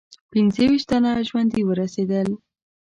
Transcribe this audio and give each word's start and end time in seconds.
پنځه 0.31 0.63
ویشت 0.69 0.87
تنه 0.89 1.11
ژوندي 1.27 1.61
ورسېدل. 1.65 2.29